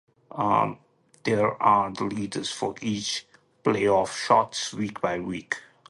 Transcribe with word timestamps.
These 1.23 1.37
are 1.59 1.91
the 1.93 2.03
leaders 2.05 2.51
for 2.51 2.73
each 2.81 3.27
playoff 3.63 4.07
slot, 4.09 4.73
week 4.75 4.99
by 4.99 5.19
week. 5.19 5.61